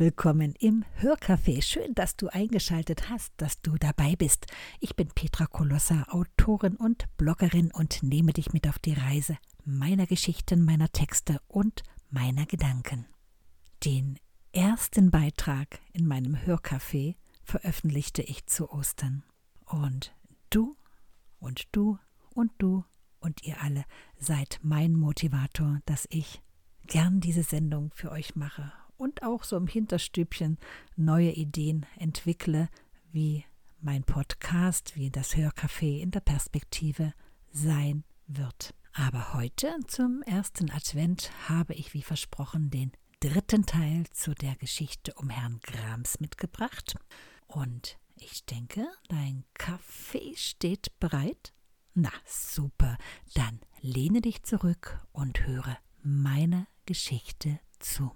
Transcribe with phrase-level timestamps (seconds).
[0.00, 1.60] willkommen im Hörcafé.
[1.60, 4.46] Schön, dass du eingeschaltet hast, dass du dabei bist.
[4.80, 9.36] Ich bin Petra Kolossa, Autorin und Bloggerin und nehme dich mit auf die Reise
[9.66, 13.04] meiner Geschichten, meiner Texte und meiner Gedanken.
[13.84, 14.18] Den
[14.52, 19.22] ersten Beitrag in meinem Hörcafé veröffentlichte ich zu Ostern.
[19.66, 20.14] Und
[20.48, 20.76] du
[21.40, 21.98] und du
[22.34, 22.86] und du
[23.18, 23.84] und ihr alle
[24.18, 26.40] seid mein Motivator, dass ich
[26.86, 30.58] gern diese Sendung für euch mache und auch so im Hinterstübchen
[30.96, 32.68] neue Ideen entwickle,
[33.10, 33.44] wie
[33.80, 37.14] mein Podcast, wie das Hörcafé in der Perspektive
[37.50, 38.74] sein wird.
[38.92, 45.14] Aber heute zum ersten Advent habe ich wie versprochen den dritten Teil zu der Geschichte
[45.14, 46.96] um Herrn Grams mitgebracht.
[47.46, 51.54] Und ich denke, dein Kaffee steht bereit.
[51.94, 52.98] Na super,
[53.34, 58.12] dann lehne dich zurück und höre meine Geschichte zu.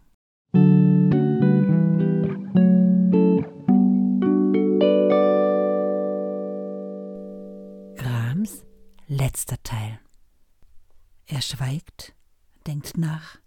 [9.34, 9.98] Letzter Teil.
[11.26, 12.14] Er schweigt,
[12.68, 13.40] denkt nach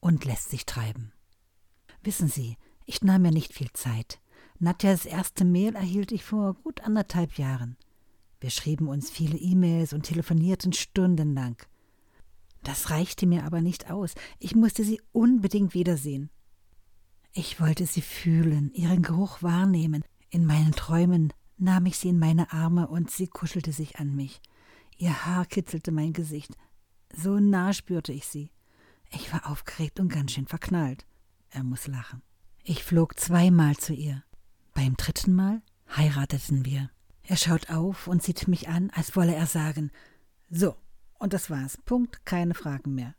[0.00, 1.12] und lässt sich treiben.
[2.02, 4.20] Wissen Sie, ich nahm mir nicht viel Zeit.
[4.58, 7.76] Nadjas erste Mail erhielt ich vor gut anderthalb Jahren.
[8.40, 11.56] Wir schrieben uns viele E-Mails und telefonierten stundenlang.
[12.64, 14.16] Das reichte mir aber nicht aus.
[14.40, 16.30] Ich musste sie unbedingt wiedersehen.
[17.32, 20.02] Ich wollte sie fühlen, ihren Geruch wahrnehmen.
[20.30, 24.40] In meinen Träumen nahm ich sie in meine Arme und sie kuschelte sich an mich.
[24.98, 26.56] Ihr Haar kitzelte mein Gesicht.
[27.14, 28.50] So nah spürte ich sie.
[29.10, 31.06] Ich war aufgeregt und ganz schön verknallt.
[31.50, 32.20] Er muss lachen.
[32.64, 34.22] Ich flog zweimal zu ihr.
[34.74, 35.62] Beim dritten Mal
[35.96, 36.90] heirateten wir.
[37.22, 39.90] Er schaut auf und sieht mich an, als wolle er sagen:
[40.50, 40.76] So,
[41.18, 41.78] und das war's.
[41.84, 43.14] Punkt, keine Fragen mehr.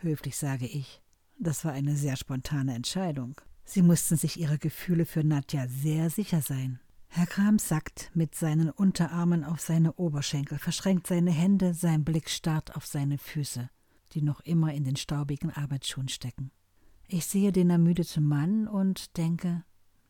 [0.00, 1.00] Höflich sage ich.
[1.38, 3.40] Das war eine sehr spontane Entscheidung.
[3.64, 6.80] Sie mussten sich ihrer Gefühle für Nadja sehr sicher sein.
[7.16, 12.74] Herr Kram sackt mit seinen Unterarmen auf seine Oberschenkel, verschränkt seine Hände, sein Blick starrt
[12.74, 13.70] auf seine Füße,
[14.14, 16.50] die noch immer in den staubigen Arbeitsschuhen stecken.
[17.06, 19.62] Ich sehe den ermüdeten Mann und denke,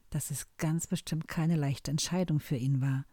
[0.09, 3.05] dass es ganz bestimmt keine leichte Entscheidung für ihn war.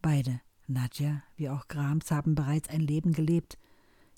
[0.00, 3.58] Beide, Nadja wie auch Grams, haben bereits ein Leben gelebt.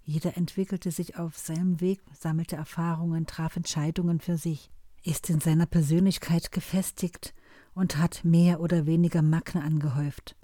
[0.05, 4.71] Jeder entwickelte sich auf seinem Weg, sammelte Erfahrungen, traf Entscheidungen für sich,
[5.05, 7.33] ist in seiner Persönlichkeit gefestigt
[7.77, 10.35] und hat mehr oder weniger Macken angehäuft.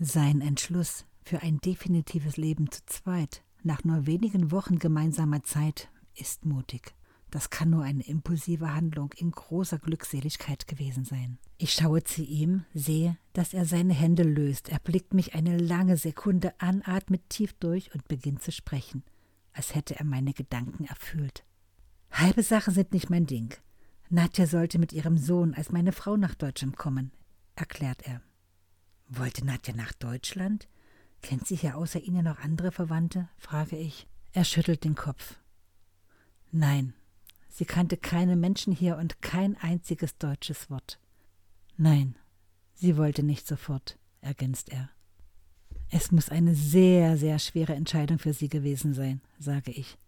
[0.00, 6.44] Sein Entschluss für ein definitives Leben zu zweit, nach nur wenigen Wochen gemeinsamer Zeit, ist
[6.44, 6.92] mutig.
[7.30, 11.38] Das kann nur eine impulsive Handlung in großer Glückseligkeit gewesen sein.
[11.58, 14.68] Ich schaue zu ihm, sehe, dass er seine Hände löst.
[14.68, 19.04] Er blickt mich eine lange Sekunde an, atmet tief durch und beginnt zu sprechen,
[19.52, 21.44] als hätte er meine Gedanken erfüllt.
[22.10, 23.54] Halbe Sachen sind nicht mein Ding.
[24.12, 27.12] Nadja sollte mit ihrem Sohn als meine Frau nach Deutschland kommen,
[27.54, 28.20] erklärt er.
[29.06, 30.68] Wollte Nadja nach Deutschland?
[31.22, 33.28] Kennt sie hier außer Ihnen noch andere Verwandte?
[33.38, 34.08] frage ich.
[34.32, 35.38] Er schüttelt den Kopf.
[36.50, 36.92] Nein,
[37.48, 40.98] sie kannte keine Menschen hier und kein einziges deutsches Wort.
[41.76, 42.16] Nein,
[42.74, 44.90] sie wollte nicht sofort, ergänzt er.
[45.88, 49.98] Es muss eine sehr, sehr schwere Entscheidung für sie gewesen sein, sage ich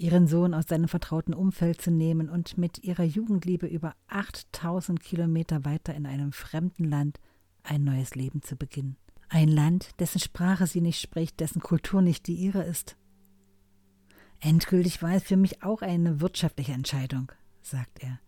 [0.00, 5.64] ihren Sohn aus seinem vertrauten Umfeld zu nehmen und mit ihrer Jugendliebe über 8000 Kilometer
[5.64, 7.20] weiter in einem fremden Land
[7.62, 8.96] ein neues Leben zu beginnen.
[9.28, 12.96] Ein Land, dessen Sprache sie nicht spricht, dessen Kultur nicht die ihre ist.
[14.40, 18.18] Endgültig war es für mich auch eine wirtschaftliche Entscheidung, sagt er.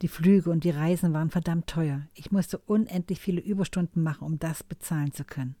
[0.00, 2.08] Die Flüge und die Reisen waren verdammt teuer.
[2.14, 5.56] Ich musste unendlich viele Überstunden machen, um das bezahlen zu können.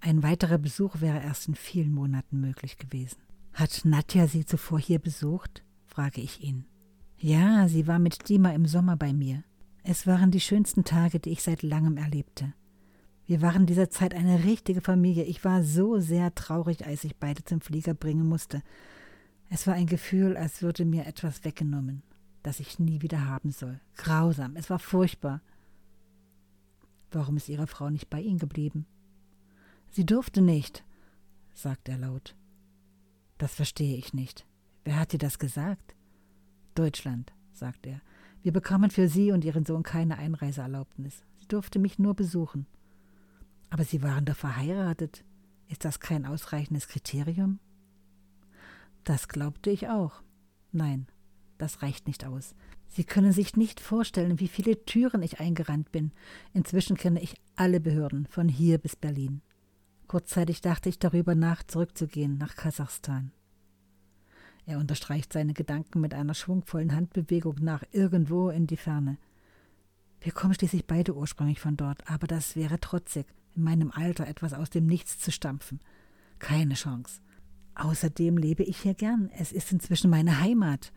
[0.00, 3.16] Ein weiterer Besuch wäre erst in vielen Monaten möglich gewesen.
[3.58, 5.64] Hat Nadja Sie zuvor hier besucht?
[5.84, 6.64] frage ich ihn.
[7.18, 9.42] Ja, sie war mit Dima im Sommer bei mir.
[9.82, 12.54] Es waren die schönsten Tage, die ich seit langem erlebte.
[13.26, 15.24] Wir waren dieser Zeit eine richtige Familie.
[15.24, 18.62] Ich war so sehr traurig, als ich beide zum Flieger bringen musste.
[19.50, 22.04] Es war ein Gefühl, als würde mir etwas weggenommen,
[22.44, 23.80] das ich nie wieder haben soll.
[23.96, 25.42] Grausam, es war furchtbar.
[27.10, 28.86] Warum ist Ihre Frau nicht bei Ihnen geblieben?
[29.90, 30.84] Sie durfte nicht,
[31.54, 32.36] sagt er laut.
[33.38, 34.46] Das verstehe ich nicht.
[34.84, 35.94] Wer hat dir das gesagt?
[36.74, 38.00] Deutschland, sagt er.
[38.42, 41.22] Wir bekommen für Sie und Ihren Sohn keine Einreiseerlaubnis.
[41.40, 42.66] Sie durfte mich nur besuchen.
[43.70, 45.24] Aber Sie waren doch verheiratet.
[45.68, 47.58] Ist das kein ausreichendes Kriterium?
[49.04, 50.22] Das glaubte ich auch.
[50.72, 51.06] Nein,
[51.58, 52.54] das reicht nicht aus.
[52.88, 56.12] Sie können sich nicht vorstellen, wie viele Türen ich eingerannt bin.
[56.52, 59.42] Inzwischen kenne ich alle Behörden, von hier bis Berlin.
[60.08, 63.30] Kurzzeitig dachte ich darüber nach, zurückzugehen nach Kasachstan.
[64.64, 69.18] Er unterstreicht seine Gedanken mit einer schwungvollen Handbewegung nach irgendwo in die Ferne.
[70.20, 74.54] Wir kommen schließlich beide ursprünglich von dort, aber das wäre trotzig, in meinem Alter etwas
[74.54, 75.80] aus dem Nichts zu stampfen.
[76.38, 77.20] Keine Chance.
[77.74, 79.30] Außerdem lebe ich hier gern.
[79.34, 80.92] Es ist inzwischen meine Heimat.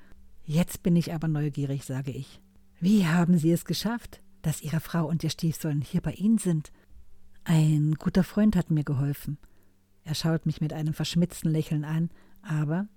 [0.46, 2.42] Jetzt bin ich aber neugierig, sage ich.
[2.80, 6.72] Wie haben Sie es geschafft, dass Ihre Frau und Ihr Stiefsohn hier bei Ihnen sind?
[7.44, 9.38] Ein guter Freund hat mir geholfen.
[10.04, 12.10] Er schaut mich mit einem verschmitzten Lächeln an,
[12.42, 12.88] aber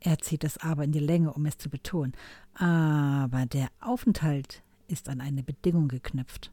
[0.00, 2.12] er zieht das aber in die Länge, um es zu betonen.
[2.54, 6.52] Aber der Aufenthalt ist an eine Bedingung geknüpft.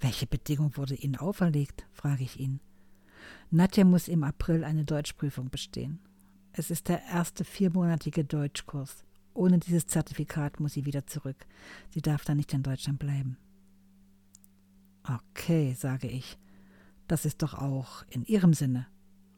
[0.00, 1.86] Welche Bedingung wurde Ihnen auferlegt?
[1.92, 2.60] frage ich ihn.
[3.50, 5.98] Nadja muss im April eine Deutschprüfung bestehen.
[6.52, 9.04] Es ist der erste viermonatige Deutschkurs.
[9.34, 11.46] Ohne dieses Zertifikat muss sie wieder zurück.
[11.90, 13.36] Sie darf dann nicht in Deutschland bleiben.
[15.04, 16.36] Okay, sage ich.
[17.08, 18.86] Das ist doch auch in Ihrem Sinne.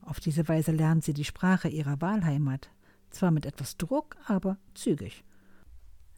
[0.02, 2.70] Auf diese Weise lernt sie die Sprache ihrer Wahlheimat.
[3.10, 5.24] Zwar mit etwas Druck, aber zügig.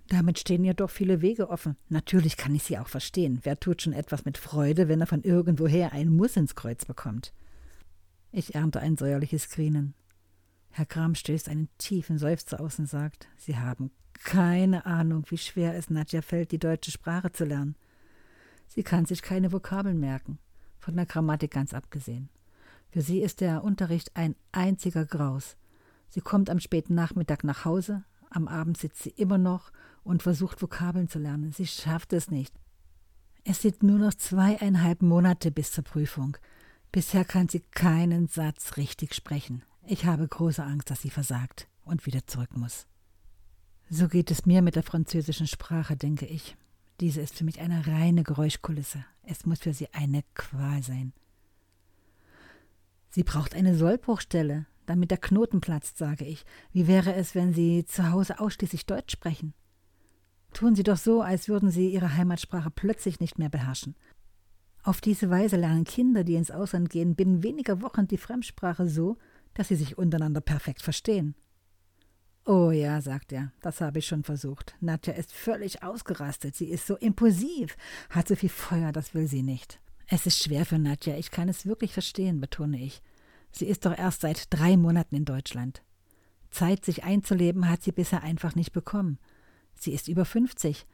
[0.08, 1.76] Damit stehen ihr doch viele Wege offen.
[1.88, 3.40] Natürlich kann ich sie auch verstehen.
[3.42, 7.32] Wer tut schon etwas mit Freude, wenn er von irgendwoher ein Muss ins Kreuz bekommt?
[8.30, 9.94] Ich ernte ein säuerliches Grinen.
[10.70, 15.74] Herr Kram stößt einen tiefen Seufzer aus und sagt, Sie haben keine Ahnung, wie schwer
[15.76, 17.76] es Nadja fällt, die deutsche Sprache zu lernen.
[18.68, 20.38] Sie kann sich keine Vokabeln merken,
[20.82, 22.28] von der Grammatik ganz abgesehen.
[22.90, 25.56] Für sie ist der Unterricht ein einziger Graus.
[26.10, 30.60] Sie kommt am späten Nachmittag nach Hause, am Abend sitzt sie immer noch und versucht
[30.60, 31.52] Vokabeln zu lernen.
[31.52, 32.54] Sie schafft es nicht.
[33.44, 36.36] Es sind nur noch zweieinhalb Monate bis zur Prüfung.
[36.90, 39.64] Bisher kann sie keinen Satz richtig sprechen.
[39.86, 42.86] Ich habe große Angst, dass sie versagt und wieder zurück muss.
[43.88, 46.56] So geht es mir mit der französischen Sprache, denke ich.
[47.00, 49.04] Diese ist für mich eine reine Geräuschkulisse.
[49.24, 51.12] Es muss für sie eine Qual sein.
[53.10, 56.44] Sie braucht eine Sollbruchstelle, damit der Knoten platzt, sage ich.
[56.72, 59.54] Wie wäre es, wenn Sie zu Hause ausschließlich Deutsch sprechen?
[60.52, 63.96] Tun Sie doch so, als würden Sie Ihre Heimatsprache plötzlich nicht mehr beherrschen.
[64.82, 69.16] Auf diese Weise lernen Kinder, die ins Ausland gehen, binnen weniger Wochen die Fremdsprache so,
[69.54, 71.34] dass sie sich untereinander perfekt verstehen.
[72.44, 74.74] Oh ja, sagt er, das habe ich schon versucht.
[74.80, 76.56] Nadja ist völlig ausgerastet.
[76.56, 77.76] Sie ist so impulsiv,
[78.10, 79.80] hat so viel Feuer, das will sie nicht.
[80.08, 83.00] Es ist schwer für Nadja, ich kann es wirklich verstehen, betone ich.
[83.52, 85.82] Sie ist doch erst seit drei Monaten in Deutschland.
[86.50, 89.18] Zeit, sich einzuleben, hat sie bisher einfach nicht bekommen.
[89.74, 90.86] Sie ist über 50.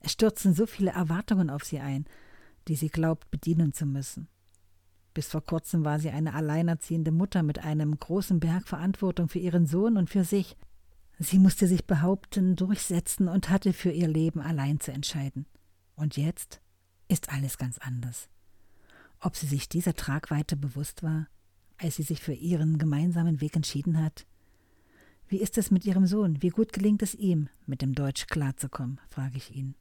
[0.00, 2.06] Es stürzen so viele Erwartungen auf sie ein,
[2.66, 4.28] die sie glaubt, bedienen zu müssen.
[5.14, 9.66] Bis vor kurzem war sie eine alleinerziehende Mutter mit einem großen Berg Verantwortung für ihren
[9.66, 10.56] Sohn und für sich.
[11.18, 15.46] Sie musste sich behaupten, durchsetzen und hatte für ihr Leben allein zu entscheiden.
[15.94, 16.60] Und jetzt
[17.08, 18.28] ist alles ganz anders.
[19.20, 21.28] Ob sie sich dieser Tragweite bewusst war,
[21.76, 24.26] als sie sich für ihren gemeinsamen Weg entschieden hat?
[25.28, 26.42] Wie ist es mit ihrem Sohn?
[26.42, 29.00] Wie gut gelingt es ihm, mit dem Deutsch klarzukommen?
[29.08, 29.74] frage ich ihn.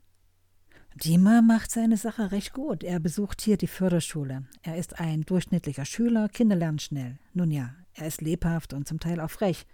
[0.95, 2.83] Dima macht seine Sache recht gut.
[2.83, 4.43] Er besucht hier die Förderschule.
[4.61, 7.17] Er ist ein durchschnittlicher Schüler, Kinder lernen schnell.
[7.33, 9.65] Nun ja, er ist lebhaft und zum Teil auch frech.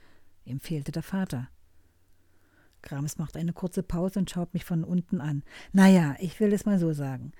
[0.45, 1.49] Ihm fehlte der Vater.
[2.83, 5.43] Grams macht eine kurze Pause und schaut mich von unten an.
[5.73, 7.33] Naja, ich will es mal so sagen.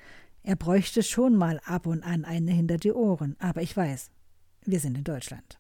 [0.44, 4.10] Er bräuchte schon mal ab und an eine hinter die Ohren, aber ich weiß,
[4.66, 5.60] wir sind in Deutschland.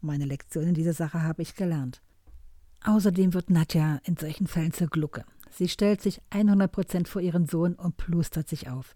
[0.00, 2.02] Meine Lektion in dieser Sache habe ich gelernt.
[2.84, 5.24] Außerdem wird Nadja in solchen Fällen zur Glucke.
[5.50, 8.94] Sie stellt sich 100% vor ihren Sohn und plustert sich auf.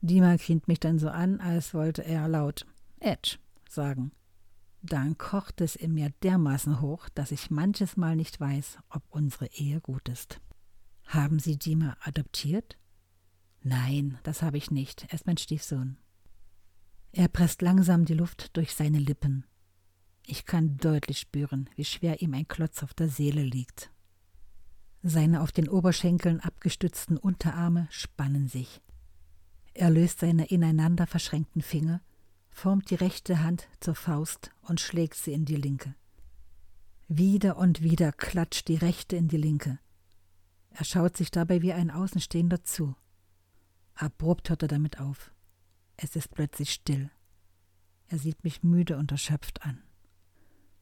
[0.00, 2.66] Dima grient mich dann so an, als wollte er laut
[3.00, 4.12] Edge sagen.
[4.82, 9.46] Dann kocht es in mir dermaßen hoch, dass ich manches Mal nicht weiß, ob unsere
[9.52, 10.40] Ehe gut ist.
[11.06, 12.78] Haben Sie Dima adoptiert?
[13.62, 15.06] Nein, das habe ich nicht.
[15.08, 15.96] Er ist mein Stiefsohn.
[17.12, 19.44] Er presst langsam die Luft durch seine Lippen.
[20.26, 23.90] Ich kann deutlich spüren, wie schwer ihm ein Klotz auf der Seele liegt.
[25.08, 28.82] Seine auf den Oberschenkeln abgestützten Unterarme spannen sich.
[29.72, 32.02] Er löst seine ineinander verschränkten Finger,
[32.50, 35.94] formt die rechte Hand zur Faust und schlägt sie in die linke.
[37.08, 39.78] Wieder und wieder klatscht die rechte in die linke.
[40.68, 42.94] Er schaut sich dabei wie ein Außenstehender zu.
[43.94, 45.32] Abrupt hört er damit auf.
[45.96, 47.10] Es ist plötzlich still.
[48.08, 49.82] Er sieht mich müde und erschöpft an.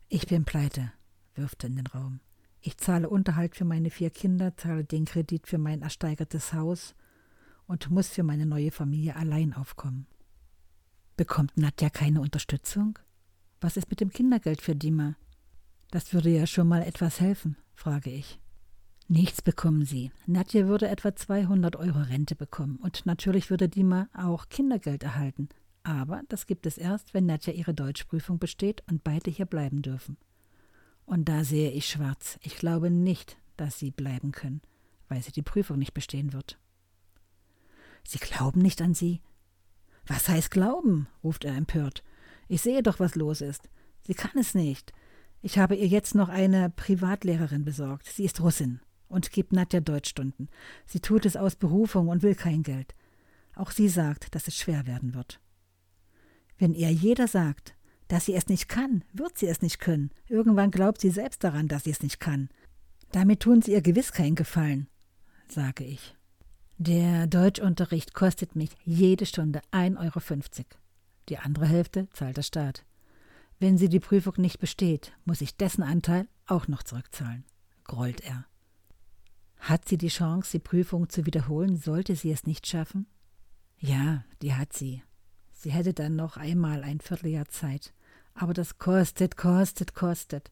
[0.08, 0.92] Ich bin pleite,
[1.36, 2.18] wirft er in den Raum.
[2.66, 6.96] Ich zahle Unterhalt für meine vier Kinder, zahle den Kredit für mein ersteigertes Haus
[7.68, 10.08] und muss für meine neue Familie allein aufkommen.
[11.16, 12.98] Bekommt Nadja keine Unterstützung?
[13.60, 15.14] Was ist mit dem Kindergeld für Dima?
[15.92, 18.40] Das würde ja schon mal etwas helfen, frage ich.
[19.06, 20.10] Nichts bekommen sie.
[20.26, 25.50] Nadja würde etwa 200 Euro Rente bekommen und natürlich würde Dima auch Kindergeld erhalten.
[25.84, 30.16] Aber das gibt es erst, wenn Nadja ihre Deutschprüfung besteht und beide hier bleiben dürfen.
[31.06, 32.38] Und da sehe ich schwarz.
[32.42, 34.60] Ich glaube nicht, dass Sie bleiben können,
[35.08, 36.58] weil sie die Prüfung nicht bestehen wird.
[38.06, 39.20] Sie glauben nicht an sie?
[40.06, 41.08] Was heißt glauben?
[41.24, 42.04] ruft er empört.
[42.48, 43.68] Ich sehe doch, was los ist.
[44.02, 44.92] Sie kann es nicht.
[45.42, 48.06] Ich habe ihr jetzt noch eine Privatlehrerin besorgt.
[48.06, 50.48] Sie ist Russin und gibt Nadja Deutschstunden.
[50.86, 52.94] Sie tut es aus Berufung und will kein Geld.
[53.54, 55.40] Auch sie sagt, dass es schwer werden wird.
[56.58, 57.75] Wenn ihr jeder sagt,
[58.08, 60.10] dass sie es nicht kann, wird sie es nicht können.
[60.28, 62.48] Irgendwann glaubt sie selbst daran, dass sie es nicht kann.
[63.12, 64.88] Damit tun sie ihr gewiss keinen Gefallen,
[65.48, 66.14] sage ich.
[66.78, 70.64] Der Deutschunterricht kostet mich jede Stunde 1,50 Euro.
[71.28, 72.84] Die andere Hälfte zahlt der Staat.
[73.58, 77.44] Wenn sie die Prüfung nicht besteht, muss ich dessen Anteil auch noch zurückzahlen,
[77.84, 78.44] grollt er.
[79.58, 83.06] Hat sie die Chance, die Prüfung zu wiederholen, sollte sie es nicht schaffen?
[83.78, 85.02] Ja, die hat sie.
[85.52, 87.94] Sie hätte dann noch einmal ein Vierteljahr Zeit.
[88.36, 90.50] Aber das kostet, kostet, kostet.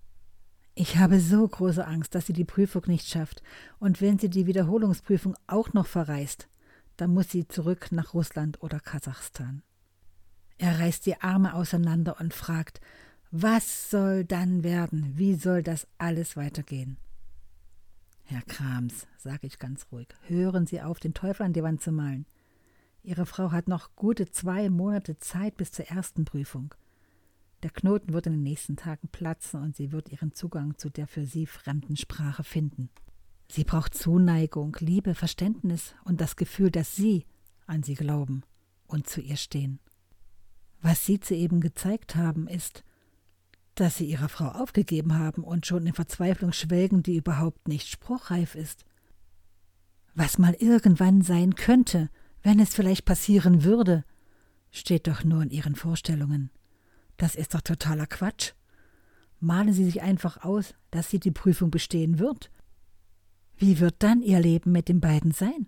[0.75, 3.43] Ich habe so große Angst, dass sie die Prüfung nicht schafft.
[3.79, 6.49] Und wenn sie die Wiederholungsprüfung auch noch verreist,
[6.97, 9.63] dann muss sie zurück nach Russland oder Kasachstan.
[10.59, 12.81] Er reißt die Arme auseinander und fragt,
[13.31, 15.13] was soll dann werden?
[15.17, 16.97] Wie soll das alles weitergehen?
[18.25, 21.93] Herr Krams, sage ich ganz ruhig, hören Sie auf, den Teufel an die Wand zu
[21.93, 22.27] malen.
[23.03, 26.75] Ihre Frau hat noch gute zwei Monate Zeit bis zur ersten Prüfung.
[27.65, 31.07] Der Knoten wird in den nächsten Tagen platzen und sie wird ihren Zugang zu der
[31.07, 32.91] für sie fremden Sprache finden.
[33.51, 37.25] Sie braucht Zuneigung, Liebe, Verständnis und das Gefühl, dass Sie
[37.67, 38.43] an sie glauben
[38.87, 39.79] und zu ihr stehen.
[40.83, 42.85] Was Sie zu eben gezeigt haben, ist,
[43.77, 48.57] dass Sie Ihrer Frau aufgegeben haben und schon in Verzweiflung schwelgen, die überhaupt nicht spruchreif
[48.57, 48.85] ist.
[50.15, 52.11] Was mal irgendwann sein könnte,
[52.43, 54.05] wenn es vielleicht passieren würde,
[54.71, 56.51] steht doch nur in Ihren Vorstellungen.
[57.25, 58.53] Das ist doch totaler Quatsch.
[59.41, 62.51] Malen Sie sich einfach aus, dass sie die Prüfung bestehen wird.
[63.57, 65.67] Wie wird dann Ihr Leben mit den beiden sein?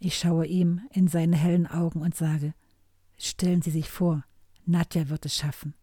[0.00, 2.52] Ich schaue ihm in seine hellen Augen und sage,
[3.16, 4.24] stellen Sie sich vor,
[4.66, 5.74] Nadja wird es schaffen,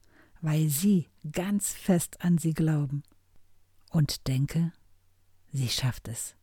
[0.41, 3.03] weil Sie ganz fest an sie glauben.
[3.89, 4.73] Und denke,
[5.53, 6.35] sie schafft es,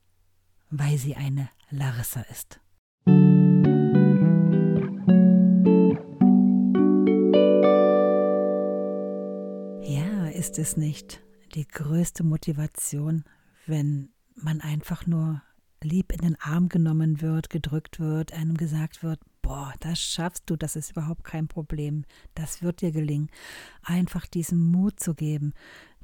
[0.70, 2.58] weil sie eine Larissa ist.
[10.42, 11.22] Ist es nicht
[11.54, 13.22] die größte Motivation,
[13.66, 15.40] wenn man einfach nur
[15.80, 20.56] lieb in den Arm genommen wird, gedrückt wird, einem gesagt wird, boah, das schaffst du,
[20.56, 23.30] das ist überhaupt kein Problem, das wird dir gelingen.
[23.84, 25.54] Einfach diesen Mut zu geben,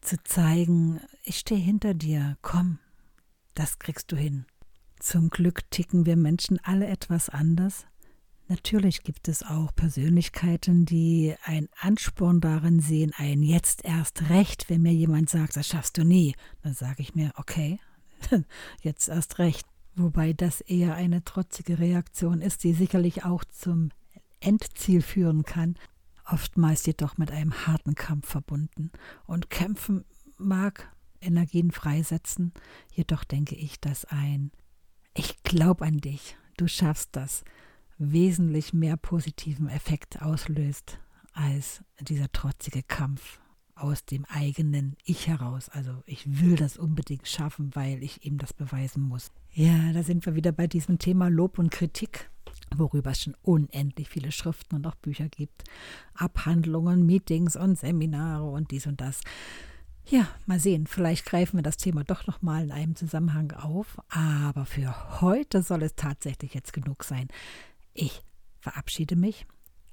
[0.02, 2.78] zu zeigen, ich stehe hinter dir, komm,
[3.56, 4.46] das kriegst du hin.
[5.00, 7.86] Zum Glück ticken wir Menschen alle etwas anders.
[8.48, 14.80] Natürlich gibt es auch Persönlichkeiten, die einen Ansporn darin sehen, ein jetzt erst recht, wenn
[14.80, 17.78] mir jemand sagt, das schaffst du nie, dann sage ich mir, okay,
[18.82, 19.66] jetzt erst recht.
[19.96, 23.90] Wobei das eher eine trotzige Reaktion ist, die sicherlich auch zum
[24.40, 25.76] Endziel führen kann,
[26.24, 28.92] oftmals jedoch mit einem harten Kampf verbunden.
[29.26, 30.04] Und kämpfen
[30.38, 30.90] mag
[31.20, 32.52] Energien freisetzen,
[32.92, 34.52] jedoch denke ich, dass ein
[35.14, 37.42] ich glaube an dich, du schaffst das,
[37.98, 40.98] wesentlich mehr positiven Effekt auslöst
[41.32, 43.40] als dieser trotzige Kampf
[43.74, 45.68] aus dem eigenen Ich heraus.
[45.68, 49.30] Also ich will das unbedingt schaffen, weil ich ihm das beweisen muss.
[49.52, 52.28] Ja, da sind wir wieder bei diesem Thema Lob und Kritik,
[52.76, 55.64] worüber es schon unendlich viele Schriften und auch Bücher gibt.
[56.14, 59.20] Abhandlungen, Meetings und Seminare und dies und das.
[60.06, 63.98] Ja, mal sehen, vielleicht greifen wir das Thema doch noch mal in einem Zusammenhang auf,
[64.08, 67.28] aber für heute soll es tatsächlich jetzt genug sein.
[68.00, 68.22] Ich
[68.60, 69.44] verabschiede mich,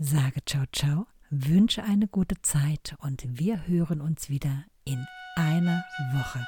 [0.00, 6.44] Sage ciao ciao, wünsche eine gute Zeit und wir hören uns wieder in einer Woche.